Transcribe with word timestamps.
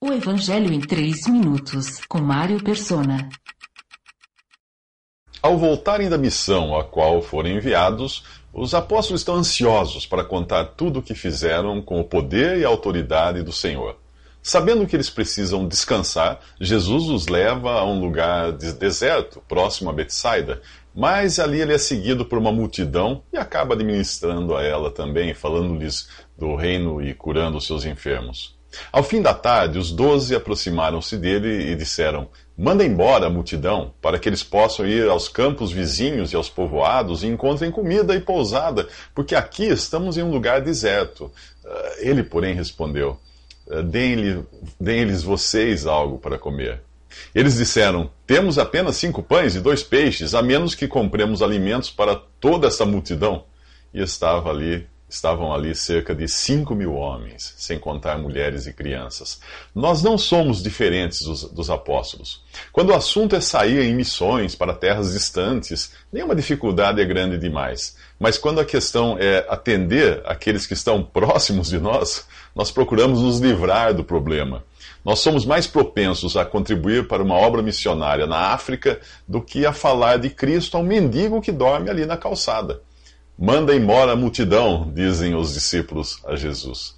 O 0.00 0.12
Evangelho 0.12 0.72
em 0.72 0.78
3 0.78 1.26
minutos, 1.26 2.00
com 2.08 2.20
Mário 2.20 2.62
Persona. 2.62 3.28
Ao 5.42 5.58
voltarem 5.58 6.08
da 6.08 6.16
missão 6.16 6.78
a 6.78 6.84
qual 6.84 7.20
foram 7.20 7.50
enviados, 7.50 8.22
os 8.52 8.74
apóstolos 8.74 9.22
estão 9.22 9.34
ansiosos 9.34 10.06
para 10.06 10.22
contar 10.22 10.66
tudo 10.66 11.00
o 11.00 11.02
que 11.02 11.16
fizeram 11.16 11.82
com 11.82 12.00
o 12.00 12.04
poder 12.04 12.58
e 12.58 12.64
a 12.64 12.68
autoridade 12.68 13.42
do 13.42 13.50
Senhor. 13.50 13.98
Sabendo 14.40 14.86
que 14.86 14.94
eles 14.94 15.10
precisam 15.10 15.66
descansar, 15.66 16.38
Jesus 16.60 17.08
os 17.08 17.26
leva 17.26 17.72
a 17.72 17.84
um 17.84 17.98
lugar 17.98 18.52
deserto, 18.52 19.42
próximo 19.48 19.90
a 19.90 19.92
Betsaida, 19.92 20.62
mas 20.94 21.40
ali 21.40 21.60
ele 21.60 21.74
é 21.74 21.78
seguido 21.78 22.24
por 22.24 22.38
uma 22.38 22.52
multidão 22.52 23.24
e 23.32 23.36
acaba 23.36 23.74
administrando 23.74 24.56
a 24.56 24.62
ela 24.62 24.92
também, 24.92 25.34
falando-lhes 25.34 26.08
do 26.38 26.54
reino 26.54 27.02
e 27.02 27.12
curando 27.14 27.58
os 27.58 27.66
seus 27.66 27.84
enfermos. 27.84 28.57
Ao 28.92 29.02
fim 29.02 29.22
da 29.22 29.32
tarde, 29.32 29.78
os 29.78 29.90
doze 29.90 30.34
aproximaram-se 30.34 31.16
dele 31.16 31.70
e 31.70 31.74
disseram: 31.74 32.28
Manda 32.56 32.84
embora 32.84 33.26
a 33.26 33.30
multidão, 33.30 33.94
para 34.00 34.18
que 34.18 34.28
eles 34.28 34.42
possam 34.42 34.86
ir 34.86 35.08
aos 35.08 35.28
campos 35.28 35.72
vizinhos 35.72 36.32
e 36.32 36.36
aos 36.36 36.48
povoados 36.48 37.22
e 37.22 37.26
encontrem 37.26 37.70
comida 37.70 38.14
e 38.14 38.20
pousada, 38.20 38.86
porque 39.14 39.34
aqui 39.34 39.64
estamos 39.64 40.16
em 40.16 40.22
um 40.22 40.30
lugar 40.30 40.60
deserto. 40.60 41.30
Ah, 41.64 41.94
ele, 41.98 42.22
porém, 42.22 42.54
respondeu: 42.54 43.18
ah, 43.70 43.82
Deem-lhes 43.82 45.22
vocês 45.22 45.86
algo 45.86 46.18
para 46.18 46.38
comer. 46.38 46.82
Eles 47.34 47.56
disseram: 47.56 48.10
Temos 48.26 48.58
apenas 48.58 48.96
cinco 48.96 49.22
pães 49.22 49.54
e 49.54 49.60
dois 49.60 49.82
peixes, 49.82 50.34
a 50.34 50.42
menos 50.42 50.74
que 50.74 50.86
compremos 50.86 51.42
alimentos 51.42 51.90
para 51.90 52.16
toda 52.40 52.68
essa 52.68 52.84
multidão. 52.84 53.44
E 53.94 54.02
estava 54.02 54.50
ali 54.50 54.86
Estavam 55.08 55.54
ali 55.54 55.74
cerca 55.74 56.14
de 56.14 56.28
cinco 56.28 56.74
mil 56.74 56.94
homens, 56.94 57.54
sem 57.56 57.78
contar 57.78 58.18
mulheres 58.18 58.66
e 58.66 58.74
crianças. 58.74 59.40
Nós 59.74 60.02
não 60.02 60.18
somos 60.18 60.62
diferentes 60.62 61.22
dos, 61.22 61.44
dos, 61.44 61.70
apóstolos. 61.70 62.44
Quando 62.70 62.90
o 62.90 62.94
assunto 62.94 63.34
é 63.34 63.40
sair 63.40 63.80
em 63.80 63.94
missões 63.94 64.54
para 64.54 64.74
terras 64.74 65.14
distantes, 65.14 65.92
nenhuma 66.12 66.36
dificuldade 66.36 67.00
é 67.00 67.06
grande 67.06 67.38
demais. 67.38 67.96
Mas 68.20 68.36
quando 68.36 68.60
a 68.60 68.66
questão 68.66 69.16
é 69.18 69.46
atender 69.48 70.20
aqueles 70.26 70.66
que 70.66 70.74
estão 70.74 71.02
próximos 71.02 71.68
de 71.68 71.78
nós, 71.78 72.26
nós 72.54 72.70
procuramos 72.70 73.22
nos 73.22 73.38
livrar 73.38 73.94
do 73.94 74.04
problema. 74.04 74.62
Nós 75.02 75.20
somos 75.20 75.46
mais 75.46 75.66
propensos 75.66 76.36
a 76.36 76.44
contribuir 76.44 77.08
para 77.08 77.22
uma 77.22 77.34
obra 77.34 77.62
missionária 77.62 78.26
na 78.26 78.52
África 78.52 79.00
do 79.26 79.40
que 79.40 79.64
a 79.64 79.72
falar 79.72 80.18
de 80.18 80.28
Cristo 80.28 80.76
a 80.76 80.80
um 80.80 80.82
mendigo 80.82 81.40
que 81.40 81.50
dorme 81.50 81.88
ali 81.88 82.04
na 82.04 82.18
calçada. 82.18 82.82
Manda 83.40 83.72
embora 83.72 84.10
a 84.10 84.16
multidão, 84.16 84.90
dizem 84.92 85.32
os 85.36 85.54
discípulos 85.54 86.18
a 86.26 86.34
Jesus. 86.34 86.96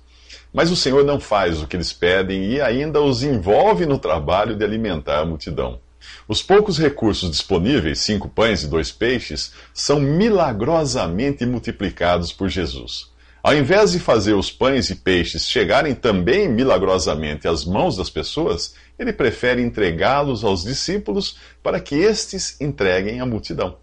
Mas 0.50 0.70
o 0.70 0.76
Senhor 0.76 1.04
não 1.04 1.20
faz 1.20 1.60
o 1.60 1.66
que 1.66 1.76
eles 1.76 1.92
pedem 1.92 2.52
e 2.52 2.62
ainda 2.62 2.98
os 2.98 3.22
envolve 3.22 3.84
no 3.84 3.98
trabalho 3.98 4.56
de 4.56 4.64
alimentar 4.64 5.20
a 5.20 5.26
multidão. 5.26 5.78
Os 6.26 6.42
poucos 6.42 6.78
recursos 6.78 7.30
disponíveis, 7.30 7.98
cinco 7.98 8.26
pães 8.26 8.62
e 8.62 8.68
dois 8.68 8.90
peixes, 8.90 9.52
são 9.74 10.00
milagrosamente 10.00 11.44
multiplicados 11.44 12.32
por 12.32 12.48
Jesus. 12.48 13.10
Ao 13.42 13.54
invés 13.54 13.92
de 13.92 13.98
fazer 13.98 14.32
os 14.32 14.50
pães 14.50 14.88
e 14.88 14.94
peixes 14.94 15.46
chegarem 15.46 15.94
também 15.94 16.48
milagrosamente 16.48 17.46
às 17.48 17.66
mãos 17.66 17.98
das 17.98 18.08
pessoas, 18.08 18.74
ele 18.98 19.12
prefere 19.12 19.60
entregá-los 19.60 20.42
aos 20.42 20.64
discípulos 20.64 21.36
para 21.62 21.78
que 21.78 21.96
estes 21.96 22.58
entreguem 22.58 23.20
à 23.20 23.26
multidão. 23.26 23.76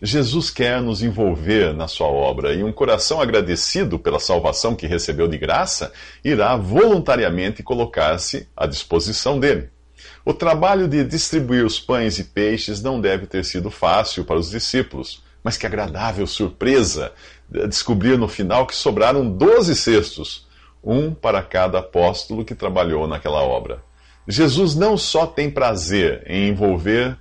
Jesus 0.00 0.50
quer 0.50 0.80
nos 0.80 1.02
envolver 1.02 1.74
na 1.74 1.88
sua 1.88 2.06
obra 2.06 2.54
e 2.54 2.62
um 2.62 2.72
coração 2.72 3.20
agradecido 3.20 3.98
pela 3.98 4.20
salvação 4.20 4.74
que 4.74 4.86
recebeu 4.86 5.26
de 5.26 5.36
graça 5.36 5.92
irá 6.24 6.56
voluntariamente 6.56 7.62
colocar-se 7.62 8.48
à 8.56 8.66
disposição 8.66 9.40
dele. 9.40 9.70
O 10.24 10.32
trabalho 10.32 10.86
de 10.86 11.02
distribuir 11.04 11.64
os 11.64 11.80
pães 11.80 12.18
e 12.18 12.24
peixes 12.24 12.82
não 12.82 13.00
deve 13.00 13.26
ter 13.26 13.44
sido 13.44 13.70
fácil 13.70 14.24
para 14.24 14.38
os 14.38 14.50
discípulos, 14.50 15.22
mas 15.42 15.56
que 15.56 15.66
agradável 15.66 16.26
surpresa 16.26 17.12
descobrir 17.68 18.18
no 18.18 18.28
final 18.28 18.66
que 18.66 18.74
sobraram 18.74 19.28
doze 19.28 19.74
cestos, 19.74 20.46
um 20.84 21.12
para 21.12 21.42
cada 21.42 21.80
apóstolo 21.80 22.44
que 22.44 22.54
trabalhou 22.54 23.06
naquela 23.06 23.42
obra. 23.42 23.82
Jesus 24.26 24.74
não 24.74 24.96
só 24.96 25.26
tem 25.26 25.50
prazer 25.50 26.22
em 26.26 26.48
envolver 26.48 27.16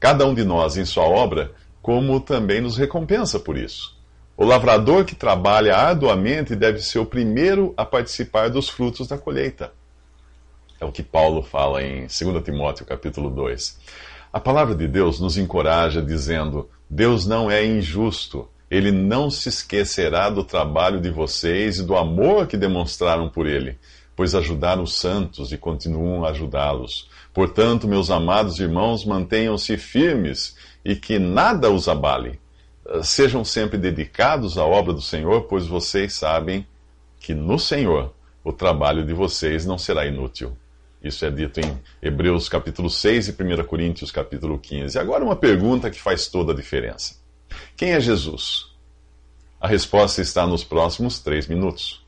cada 0.00 0.26
um 0.26 0.34
de 0.34 0.44
nós 0.44 0.76
em 0.76 0.84
sua 0.84 1.04
obra, 1.04 1.52
como 1.88 2.20
também 2.20 2.60
nos 2.60 2.76
recompensa 2.76 3.40
por 3.40 3.56
isso. 3.56 3.96
O 4.36 4.44
lavrador 4.44 5.06
que 5.06 5.14
trabalha 5.14 5.74
arduamente 5.74 6.54
deve 6.54 6.80
ser 6.80 6.98
o 6.98 7.06
primeiro 7.06 7.72
a 7.78 7.84
participar 7.86 8.50
dos 8.50 8.68
frutos 8.68 9.08
da 9.08 9.16
colheita. 9.16 9.72
É 10.78 10.84
o 10.84 10.92
que 10.92 11.02
Paulo 11.02 11.42
fala 11.42 11.82
em 11.82 12.00
2 12.00 12.44
Timóteo 12.44 12.84
capítulo 12.84 13.30
2. 13.30 13.78
A 14.30 14.38
palavra 14.38 14.74
de 14.74 14.86
Deus 14.86 15.18
nos 15.18 15.38
encoraja 15.38 16.02
dizendo: 16.02 16.68
Deus 16.90 17.26
não 17.26 17.50
é 17.50 17.64
injusto, 17.64 18.46
ele 18.70 18.92
não 18.92 19.30
se 19.30 19.48
esquecerá 19.48 20.28
do 20.28 20.44
trabalho 20.44 21.00
de 21.00 21.08
vocês 21.08 21.78
e 21.78 21.86
do 21.86 21.96
amor 21.96 22.46
que 22.46 22.58
demonstraram 22.58 23.30
por 23.30 23.46
ele, 23.46 23.78
pois 24.18 24.34
ajudaram 24.34 24.82
os 24.82 24.96
santos 24.96 25.52
e 25.52 25.56
continuam 25.56 26.24
a 26.24 26.30
ajudá-los. 26.30 27.08
Portanto, 27.32 27.86
meus 27.86 28.10
amados 28.10 28.58
irmãos, 28.58 29.04
mantenham-se 29.04 29.76
firmes 29.76 30.56
e 30.84 30.96
que 30.96 31.20
nada 31.20 31.70
os 31.70 31.86
abale. 31.86 32.40
Eh, 32.84 33.00
sejam 33.04 33.44
sempre 33.44 33.78
dedicados 33.78 34.58
à 34.58 34.64
obra 34.64 34.92
do 34.92 35.00
Senhor, 35.00 35.42
pois 35.42 35.68
vocês 35.68 36.14
sabem 36.14 36.66
que 37.20 37.32
no 37.32 37.60
Senhor 37.60 38.12
o 38.42 38.52
trabalho 38.52 39.06
de 39.06 39.14
vocês 39.14 39.64
não 39.64 39.78
será 39.78 40.04
inútil. 40.04 40.56
Isso 41.00 41.24
é 41.24 41.30
dito 41.30 41.60
em 41.60 41.80
Hebreus 42.02 42.48
capítulo 42.48 42.90
6 42.90 43.28
e 43.28 43.30
1 43.30 43.64
Coríntios 43.66 44.10
capítulo 44.10 44.58
15. 44.58 44.98
Agora 44.98 45.22
uma 45.22 45.36
pergunta 45.36 45.92
que 45.92 46.02
faz 46.02 46.26
toda 46.26 46.50
a 46.52 46.56
diferença. 46.56 47.14
Quem 47.76 47.92
é 47.92 48.00
Jesus? 48.00 48.66
A 49.60 49.68
resposta 49.68 50.20
está 50.20 50.44
nos 50.44 50.64
próximos 50.64 51.20
três 51.20 51.46
minutos. 51.46 52.07